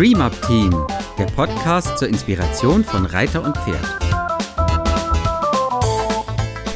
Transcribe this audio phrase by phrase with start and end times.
[0.00, 0.70] Dream Up Team,
[1.18, 3.84] der Podcast zur Inspiration von Reiter und Pferd.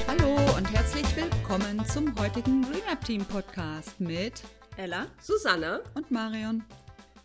[0.06, 4.42] Hallo und herzlich willkommen zum heutigen Dream Up Team Podcast mit
[4.76, 6.64] Ella Susanne und Marion.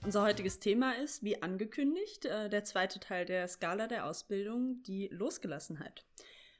[0.05, 5.09] Unser heutiges Thema ist, wie angekündigt, äh, der zweite Teil der Skala der Ausbildung, die
[5.11, 6.05] Losgelassenheit.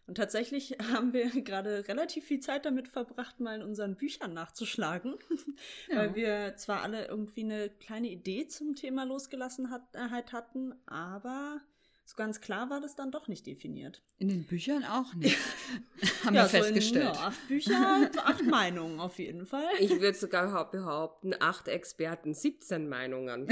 [0.10, 5.14] Und tatsächlich haben wir gerade relativ viel Zeit damit verbracht, mal in unseren Büchern nachzuschlagen,
[5.88, 5.98] ja.
[5.98, 11.62] weil wir zwar alle irgendwie eine kleine Idee zum Thema Losgelassenheit hatten, aber
[12.06, 14.02] so ganz klar war das dann doch nicht definiert.
[14.18, 15.38] In den Büchern auch nicht.
[16.26, 17.10] haben ja, wir festgestellt.
[17.10, 19.70] In, ja, acht Bücher, acht Meinungen auf jeden Fall.
[19.80, 23.48] Ich würde sogar behaupten, acht Experten, 17 Meinungen.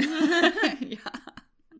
[0.80, 1.07] ja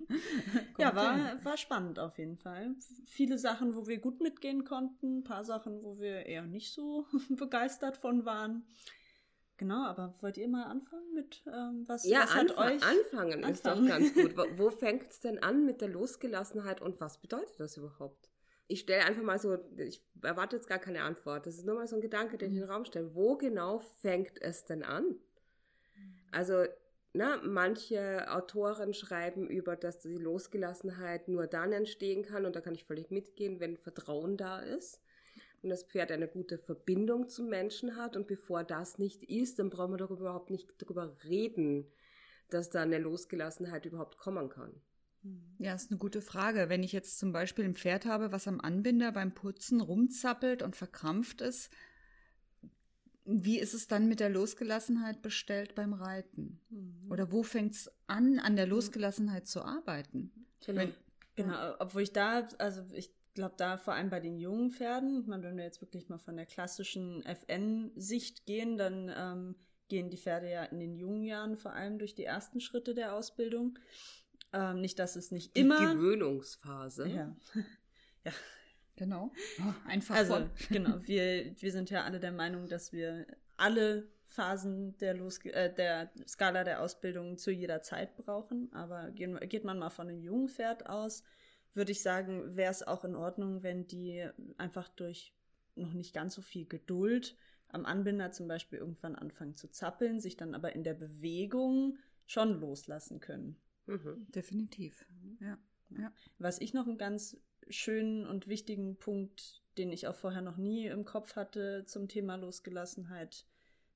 [0.78, 2.74] ja, war, war spannend auf jeden Fall.
[3.06, 7.06] Viele Sachen, wo wir gut mitgehen konnten, ein paar Sachen, wo wir eher nicht so
[7.30, 8.64] begeistert von waren.
[9.58, 12.82] Genau, aber wollt ihr mal anfangen mit ähm, was, ja, was hat euch?
[12.82, 14.36] Anfangen, anfangen ist doch ganz gut.
[14.36, 18.30] Wo, wo fängt es denn an mit der Losgelassenheit und was bedeutet das überhaupt?
[18.68, 21.46] Ich stelle einfach mal so, ich erwarte jetzt gar keine Antwort.
[21.46, 23.14] Das ist nur mal so ein Gedanke, den ich in den Raum stelle.
[23.14, 25.16] Wo genau fängt es denn an?
[26.30, 26.64] Also
[27.18, 32.74] na, manche Autoren schreiben über, dass die Losgelassenheit nur dann entstehen kann, und da kann
[32.74, 35.00] ich völlig mitgehen, wenn Vertrauen da ist
[35.62, 38.16] und das Pferd eine gute Verbindung zum Menschen hat.
[38.16, 41.90] Und bevor das nicht ist, dann brauchen wir darüber überhaupt nicht darüber reden,
[42.50, 44.72] dass da eine Losgelassenheit überhaupt kommen kann.
[45.22, 45.56] Hm.
[45.58, 46.68] Ja, ist eine gute Frage.
[46.68, 50.76] Wenn ich jetzt zum Beispiel ein Pferd habe, was am Anbinder beim Putzen rumzappelt und
[50.76, 51.72] verkrampft ist,
[53.30, 56.60] wie ist es dann mit der Losgelassenheit bestellt beim Reiten?
[56.70, 57.10] Mhm.
[57.10, 58.72] Oder wo fängt es an, an der mhm.
[58.72, 60.32] Losgelassenheit zu arbeiten?
[60.64, 60.94] Genau, wenn,
[61.36, 61.74] genau.
[61.78, 65.58] obwohl ich da, also ich glaube da vor allem bei den jungen Pferden, meine, wenn
[65.58, 69.54] wir jetzt wirklich mal von der klassischen FN-Sicht gehen, dann ähm,
[69.88, 73.14] gehen die Pferde ja in den jungen Jahren vor allem durch die ersten Schritte der
[73.14, 73.78] Ausbildung.
[74.54, 75.94] Ähm, nicht, dass es nicht die immer.
[75.94, 77.08] Gewöhnungsphase.
[77.08, 77.36] Ja.
[78.24, 78.32] ja.
[78.98, 79.32] Genau.
[79.60, 80.50] Oh, einfach also, voll.
[80.70, 80.98] genau.
[81.02, 83.26] Wir, wir sind ja alle der Meinung, dass wir
[83.56, 88.72] alle Phasen der, Los äh, der Skala der Ausbildung zu jeder Zeit brauchen.
[88.72, 91.22] Aber gehen, geht man mal von einem jungen Pferd aus,
[91.74, 95.34] würde ich sagen, wäre es auch in Ordnung, wenn die einfach durch
[95.76, 97.36] noch nicht ganz so viel Geduld
[97.68, 102.60] am Anbinder zum Beispiel irgendwann anfangen zu zappeln, sich dann aber in der Bewegung schon
[102.60, 103.56] loslassen können.
[103.86, 104.26] Mhm.
[104.30, 105.06] Definitiv.
[105.40, 105.58] Ja.
[105.90, 106.12] ja.
[106.38, 107.36] Was ich noch ein ganz
[107.70, 112.36] schönen und wichtigen Punkt, den ich auch vorher noch nie im Kopf hatte zum Thema
[112.36, 113.44] Losgelassenheit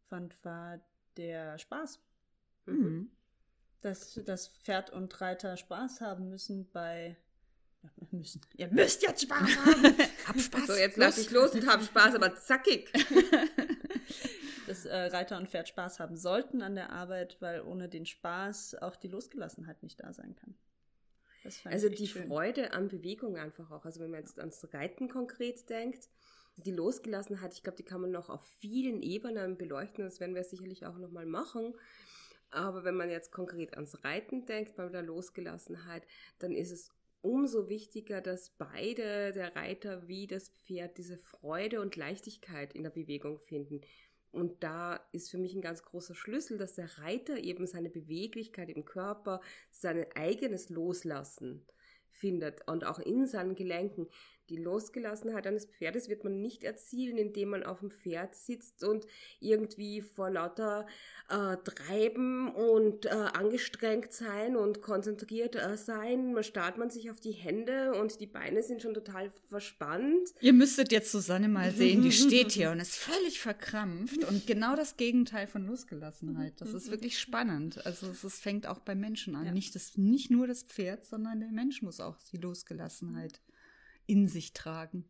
[0.08, 0.80] fand, war
[1.16, 2.00] der Spaß.
[2.66, 3.10] Mhm.
[3.80, 7.16] Dass das Pferd und Reiter Spaß haben müssen bei
[8.10, 8.40] müssen.
[8.56, 9.96] Ihr müsst jetzt Spaß haben.
[10.26, 10.66] hab Spaß.
[10.66, 12.92] So, jetzt lass ich los und hab Spaß, aber zackig.
[14.68, 18.76] Dass äh, Reiter und Pferd Spaß haben sollten an der Arbeit, weil ohne den Spaß
[18.76, 20.54] auch die Losgelassenheit nicht da sein kann
[21.64, 22.26] also die schön.
[22.26, 23.84] Freude an Bewegung einfach auch.
[23.84, 26.08] Also wenn man jetzt ans Reiten konkret denkt,
[26.56, 30.04] die Losgelassenheit, ich glaube, die kann man noch auf vielen Ebenen beleuchten.
[30.04, 31.74] Das werden wir sicherlich auch nochmal machen.
[32.50, 36.06] Aber wenn man jetzt konkret ans Reiten denkt, bei der Losgelassenheit,
[36.38, 36.90] dann ist es
[37.22, 42.90] umso wichtiger, dass beide, der Reiter wie das Pferd, diese Freude und Leichtigkeit in der
[42.90, 43.80] Bewegung finden.
[44.32, 48.70] Und da ist für mich ein ganz großer Schlüssel, dass der Reiter eben seine Beweglichkeit
[48.70, 51.66] im Körper, sein eigenes Loslassen
[52.08, 54.08] findet und auch in seinen Gelenken.
[54.52, 59.06] Die Losgelassenheit eines Pferdes wird man nicht erzielen, indem man auf dem Pferd sitzt und
[59.40, 60.86] irgendwie vor lauter
[61.30, 66.34] äh, Treiben und äh, angestrengt sein und konzentriert äh, sein.
[66.34, 70.34] Man starrt man sich auf die Hände und die Beine sind schon total verspannt.
[70.42, 74.76] Ihr müsstet jetzt Susanne mal sehen, die steht hier und ist völlig verkrampft und genau
[74.76, 76.60] das Gegenteil von Losgelassenheit.
[76.60, 77.86] Das ist wirklich spannend.
[77.86, 79.46] Also es, fängt auch bei Menschen an.
[79.46, 79.52] Ja.
[79.52, 83.40] Nicht, das, nicht nur das Pferd, sondern der Mensch muss auch die Losgelassenheit
[84.06, 85.08] in sich tragen.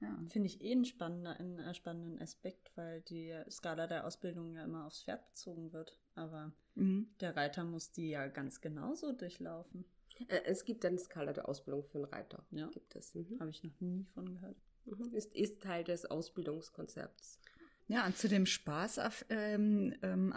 [0.00, 0.18] Ja.
[0.28, 4.64] Finde ich eh einen, spannender, einen äh, spannenden Aspekt, weil die Skala der Ausbildung ja
[4.64, 5.96] immer aufs Pferd bezogen wird.
[6.14, 7.08] Aber mhm.
[7.20, 9.84] der Reiter muss die ja ganz genauso durchlaufen.
[10.28, 12.44] Äh, es gibt eine Skala der Ausbildung für einen Reiter.
[12.50, 12.66] Ja.
[12.68, 13.14] Gibt es.
[13.14, 13.38] Mhm.
[13.38, 14.56] Habe ich noch nie von gehört.
[14.86, 15.14] Mhm.
[15.14, 17.40] Ist, ist Teil des Ausbildungskonzepts.
[17.86, 20.32] Ja, und zu dem Spaßaspekt ähm, ähm,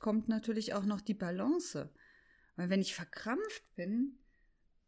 [0.00, 1.90] kommt natürlich auch noch die Balance.
[2.56, 4.18] Weil wenn ich verkrampft bin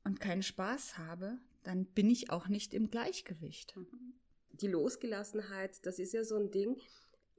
[0.04, 1.38] und keinen Spaß habe,
[1.68, 3.74] dann bin ich auch nicht im Gleichgewicht.
[4.52, 6.80] Die Losgelassenheit, das ist ja so ein Ding,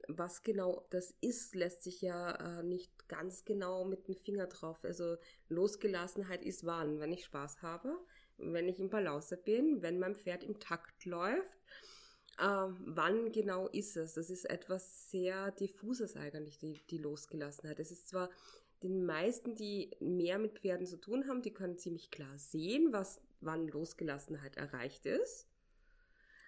[0.06, 4.84] was genau das ist, lässt sich ja äh, nicht ganz genau mit dem Finger drauf.
[4.84, 5.16] Also
[5.48, 7.98] Losgelassenheit ist wann, wenn ich Spaß habe,
[8.36, 11.58] wenn ich im Balance bin, wenn mein Pferd im Takt läuft.
[12.38, 14.14] Äh, wann genau ist es?
[14.14, 17.80] Das ist etwas sehr diffuses eigentlich, die, die Losgelassenheit.
[17.80, 18.30] Es ist zwar
[18.84, 23.20] den meisten, die mehr mit Pferden zu tun haben, die können ziemlich klar sehen, was
[23.40, 25.48] wann Losgelassenheit erreicht ist.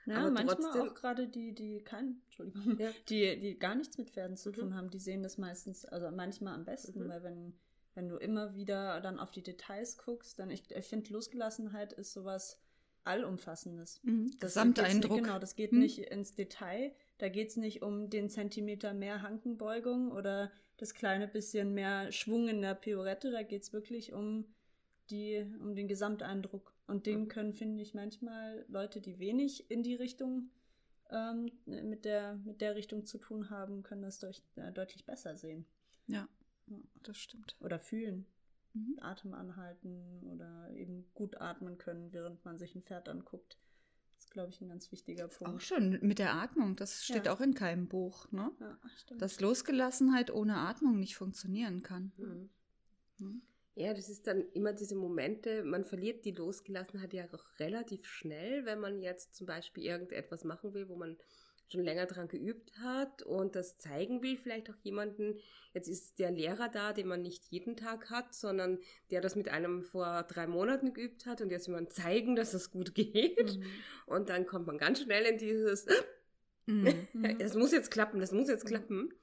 [0.06, 2.90] Ja, aber manchmal trotzdem, auch gerade die, die kein, Entschuldigung, ja.
[3.08, 4.54] die, die gar nichts mit Pferden zu mhm.
[4.54, 7.08] tun haben, die sehen das meistens, also manchmal am besten, mhm.
[7.08, 7.54] weil wenn,
[7.94, 12.12] wenn du immer wieder dann auf die Details guckst, dann ich, ich finde Losgelassenheit ist
[12.12, 12.60] sowas
[13.04, 14.00] Allumfassendes.
[14.02, 14.30] Mhm.
[14.38, 15.18] Das Gesamteindruck.
[15.18, 15.80] Genau, das geht mhm.
[15.80, 16.92] nicht ins Detail.
[17.18, 22.48] Da geht es nicht um den Zentimeter mehr Hankenbeugung oder das kleine bisschen mehr Schwung
[22.48, 23.30] in der Piorette.
[23.30, 24.46] Da geht es wirklich um,
[25.10, 26.72] die, um den Gesamteindruck.
[26.92, 30.50] Und den können, finde ich, manchmal Leute, die wenig in die Richtung
[31.08, 35.34] ähm, mit, der, mit der Richtung zu tun haben, können das durch, äh, deutlich besser
[35.34, 35.64] sehen.
[36.06, 36.28] Ja,
[37.02, 37.56] das stimmt.
[37.60, 38.26] Oder fühlen.
[38.74, 38.98] Mhm.
[39.00, 43.56] Atem anhalten oder eben gut atmen können, während man sich ein Pferd anguckt.
[44.16, 45.54] Das ist, glaube ich, ein ganz wichtiger Punkt.
[45.54, 47.32] Auch schon mit der Atmung, das steht ja.
[47.32, 48.52] auch in keinem Buch, ne?
[48.60, 49.22] Ja, stimmt.
[49.22, 52.12] Dass Losgelassenheit ohne Atmung nicht funktionieren kann.
[52.18, 52.50] Mhm.
[53.18, 53.42] Mhm.
[53.74, 58.66] Ja, das ist dann immer diese Momente, man verliert die Losgelassenheit ja auch relativ schnell,
[58.66, 61.16] wenn man jetzt zum Beispiel irgendetwas machen will, wo man
[61.72, 65.38] schon länger daran geübt hat und das zeigen will, vielleicht auch jemanden.
[65.72, 68.78] Jetzt ist der Lehrer da, den man nicht jeden Tag hat, sondern
[69.10, 72.52] der das mit einem vor drei Monaten geübt hat und jetzt will man zeigen, dass
[72.52, 73.56] es gut geht.
[73.56, 73.64] Mhm.
[74.06, 75.86] Und dann kommt man ganz schnell in dieses,
[76.66, 77.08] mhm.
[77.40, 79.14] es muss jetzt klappen, das muss jetzt klappen.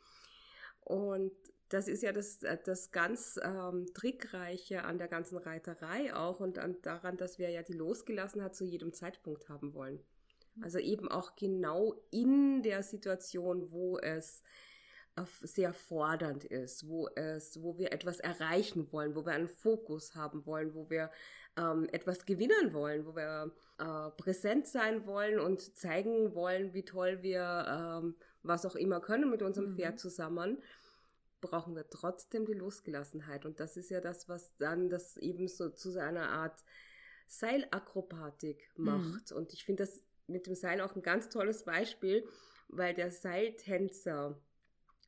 [0.82, 1.32] Und
[1.70, 6.58] das ist ja das, äh, das ganz ähm, Trickreiche an der ganzen Reiterei auch und
[6.60, 10.00] an, daran, dass wir ja die Losgelassenheit zu jedem Zeitpunkt haben wollen.
[10.56, 10.64] Mhm.
[10.64, 14.44] Also eben auch genau in der Situation, wo es
[15.42, 20.46] sehr fordernd ist, wo es, wo wir etwas erreichen wollen, wo wir einen Fokus haben
[20.46, 21.12] wollen, wo wir
[21.58, 27.22] ähm, etwas gewinnen wollen, wo wir äh, präsent sein wollen und zeigen wollen, wie toll
[27.22, 29.76] wir ähm, was auch immer können mit unserem mhm.
[29.76, 30.62] Pferd zusammen
[31.42, 33.46] brauchen wir trotzdem die Losgelassenheit.
[33.46, 36.64] Und das ist ja das, was dann das eben so zu einer Art
[37.28, 38.86] Seilakrobatik mhm.
[38.86, 39.32] macht.
[39.32, 39.38] Mhm.
[39.38, 42.28] Und ich finde das mit dem Seil auch ein ganz tolles Beispiel,
[42.68, 44.40] weil der Seiltänzer,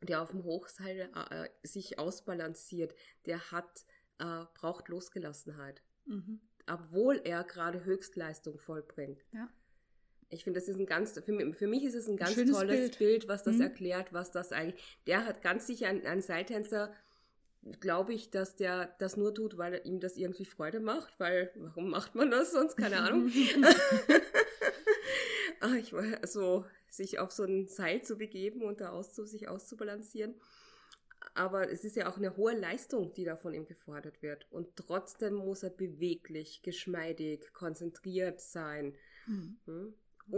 [0.01, 2.95] der auf dem Hochseil äh, sich ausbalanciert,
[3.25, 3.85] der hat,
[4.19, 5.83] äh, braucht Losgelassenheit.
[6.05, 6.41] Mhm.
[6.67, 9.23] Obwohl er gerade Höchstleistung vollbringt.
[9.31, 9.49] Ja.
[10.31, 12.47] Ich finde, das ist ein ganz, für mich, für mich ist es ein ganz ein
[12.47, 12.97] tolles Bild.
[12.97, 13.27] Bild.
[13.27, 13.61] was das mhm.
[13.61, 16.93] erklärt, was das eigentlich, der hat ganz sicher einen, einen Seiltänzer,
[17.79, 21.89] glaube ich, dass der das nur tut, weil ihm das irgendwie Freude macht, weil, warum
[21.89, 22.75] macht man das sonst?
[22.75, 23.31] Keine Ahnung.
[25.59, 29.47] Ach, ich war so, sich auf so ein Seil zu begeben und da auszu, sich
[29.47, 30.35] auszubalancieren.
[31.35, 34.47] Aber es ist ja auch eine hohe Leistung, die da von ihm gefordert wird.
[34.51, 38.97] Und trotzdem muss er beweglich, geschmeidig, konzentriert sein.
[39.27, 39.57] Mhm.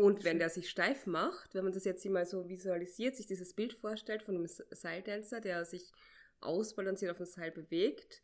[0.03, 3.53] Und wenn der sich steif macht, wenn man das jetzt mal so visualisiert, sich dieses
[3.53, 5.93] Bild vorstellt von einem Seiltänzer, der sich
[6.41, 8.21] ausbalanciert auf dem Seil bewegt,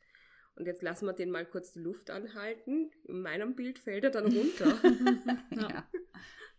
[0.55, 2.91] und jetzt lassen wir den mal kurz die Luft anhalten.
[3.05, 4.77] In meinem Bild fällt er dann runter.
[5.51, 5.87] ja.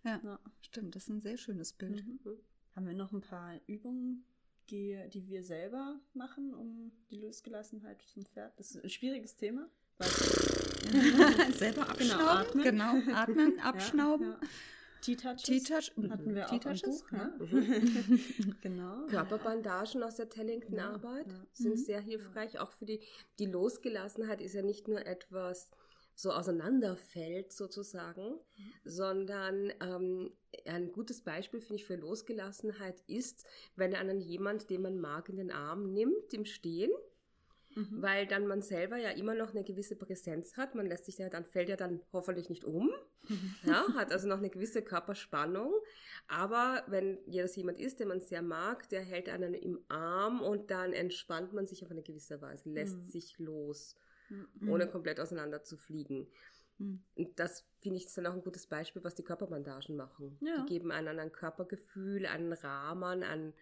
[0.04, 0.20] Ja.
[0.24, 0.40] ja.
[0.62, 0.96] stimmt.
[0.96, 2.02] Das ist ein sehr schönes Bild.
[2.06, 2.38] Mhm.
[2.74, 4.24] Haben wir noch ein paar Übungen,
[4.70, 8.58] die, die wir selber machen, um die Losgelassenheit zum Pferd?
[8.58, 9.68] Das ist ein schwieriges Thema.
[11.52, 12.62] selber abschnauben.
[12.62, 13.04] Genau, atmen.
[13.04, 14.36] Genau, atmen, abschnauben.
[15.06, 17.32] Ja, T-Touches T-Touch hatten wir auch im Buch, ne?
[18.62, 19.06] genau.
[19.06, 21.46] Körperbandagen aus der Tellington-Arbeit ja.
[21.52, 21.78] sind mhm.
[21.78, 23.00] sehr hilfreich, auch für die,
[23.38, 25.70] die Losgelassenheit ist ja nicht nur etwas
[26.14, 28.72] so auseinanderfällt sozusagen, mhm.
[28.84, 30.32] sondern ähm,
[30.66, 35.36] ein gutes Beispiel finde ich für Losgelassenheit ist, wenn einen jemand, den man mag, in
[35.36, 36.90] den Arm nimmt im Stehen
[37.74, 38.02] Mhm.
[38.02, 40.74] Weil dann man selber ja immer noch eine gewisse Präsenz hat.
[40.74, 42.90] Man lässt sich ja dann, fällt ja dann hoffentlich nicht um.
[43.28, 43.54] Mhm.
[43.64, 45.72] Ja, hat also noch eine gewisse Körperspannung.
[46.26, 50.70] Aber wenn das jemand ist, den man sehr mag, der hält einen im Arm und
[50.70, 53.06] dann entspannt man sich auf eine gewisse Weise, lässt mhm.
[53.06, 53.96] sich los,
[54.28, 54.68] mhm.
[54.68, 56.26] ohne komplett auseinander zu fliegen.
[56.78, 57.02] Mhm.
[57.14, 60.38] Und das finde ich ist dann auch ein gutes Beispiel, was die Körperbandagen machen.
[60.40, 60.64] Ja.
[60.64, 63.54] Die geben einen ein Körpergefühl, einen Rahmen, ein,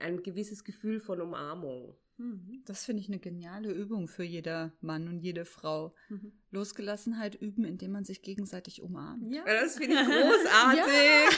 [0.00, 1.96] ein gewisses Gefühl von Umarmung.
[2.18, 2.62] Mhm.
[2.66, 5.94] Das finde ich eine geniale Übung für jeder Mann und jede Frau.
[6.08, 6.32] Mhm.
[6.50, 9.32] Losgelassenheit üben, indem man sich gegenseitig umarmt.
[9.32, 10.82] Ja, das finde ich großartig.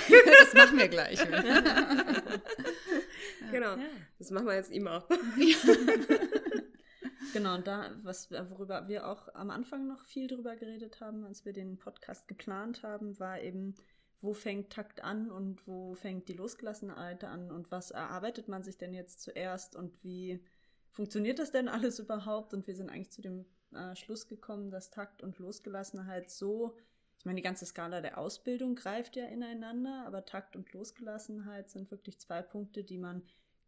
[0.08, 1.20] ja, das machen wir gleich.
[3.50, 3.76] genau,
[4.18, 5.06] das machen wir jetzt immer.
[7.34, 11.44] genau, und da, was, worüber wir auch am Anfang noch viel drüber geredet haben, als
[11.44, 13.74] wir den Podcast geplant haben, war eben,
[14.20, 18.76] wo fängt Takt an und wo fängt die Losgelassenheit an und was erarbeitet man sich
[18.76, 20.44] denn jetzt zuerst und wie
[20.90, 22.52] funktioniert das denn alles überhaupt?
[22.52, 26.76] Und wir sind eigentlich zu dem äh, Schluss gekommen, dass Takt und Losgelassenheit so,
[27.18, 31.90] ich meine, die ganze Skala der Ausbildung greift ja ineinander, aber Takt und Losgelassenheit sind
[31.90, 33.22] wirklich zwei Punkte, die man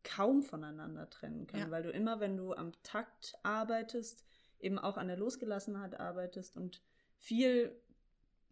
[0.04, 1.70] kaum voneinander trennen kann, Ja.
[1.70, 4.24] weil du immer, wenn du am Takt arbeitest,
[4.58, 6.82] eben auch an der Losgelassenheit arbeitest und
[7.16, 7.80] viel,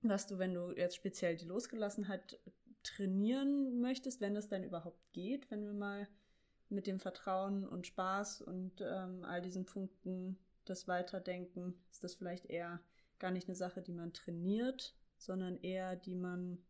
[0.02, 2.38] was du, wenn du jetzt speziell die Losgelassenheit
[2.82, 6.08] trainieren möchtest, wenn das dann überhaupt geht, wenn wir mal
[6.68, 12.46] mit dem Vertrauen und Spaß und ähm, all diesen Punkten das Weiterdenken, ist das vielleicht
[12.46, 12.80] eher
[13.18, 16.64] gar nicht eine Sache, die man trainiert, sondern eher die man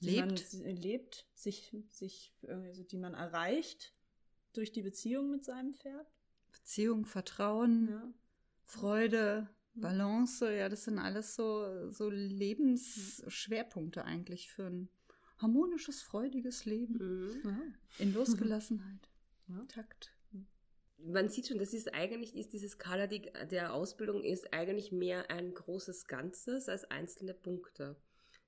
[0.00, 0.52] die man Lebt.
[0.82, 3.94] lebt, sich, sich, also die man erreicht
[4.52, 6.10] durch die Beziehung mit seinem Pferd.
[6.52, 8.12] Beziehung, Vertrauen, Ja.
[8.64, 9.48] Freude.
[9.74, 14.88] Balance, ja, das sind alles so, so Lebensschwerpunkte eigentlich für ein
[15.38, 17.40] harmonisches, freudiges Leben.
[17.42, 17.42] Mhm.
[17.44, 17.58] Ja.
[17.98, 19.10] In Losgelassenheit,
[19.48, 19.64] Ja.
[19.68, 20.12] Takt.
[20.96, 25.30] Man sieht schon, das ist eigentlich, ist diese Skala die, der Ausbildung ist eigentlich mehr
[25.30, 27.96] ein großes Ganzes als einzelne Punkte.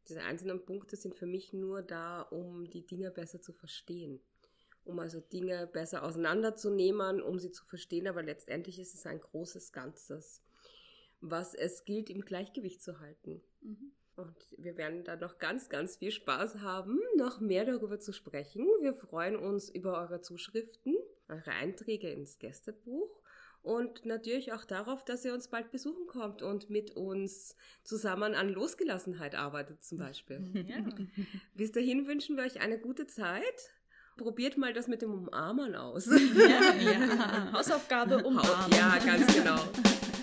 [0.09, 4.21] Diese einzelnen Punkte sind für mich nur da, um die Dinge besser zu verstehen.
[4.85, 9.73] Um also Dinge besser auseinanderzunehmen, um sie zu verstehen, aber letztendlich ist es ein großes
[9.73, 10.43] Ganzes,
[11.31, 13.43] was es gilt im Gleichgewicht zu halten.
[13.61, 13.93] Mhm.
[14.17, 18.67] Und wir werden da noch ganz, ganz viel Spaß haben, noch mehr darüber zu sprechen.
[18.81, 20.97] Wir freuen uns über eure Zuschriften,
[21.29, 23.21] eure Einträge ins Gästebuch
[23.67, 28.49] und natürlich auch darauf, dass ihr uns bald besuchen kommt und mit uns zusammen an
[28.49, 30.41] Losgelassenheit arbeitet zum Beispiel.
[30.67, 30.85] Ja.
[31.55, 33.43] Bis dahin wünschen wir euch eine gute Zeit.
[34.17, 36.07] Probiert mal das mit dem Umarmen aus.
[36.07, 37.53] Ja, ja.
[37.53, 38.71] Hausaufgabe umarmen.
[38.71, 39.59] Ja, ganz genau.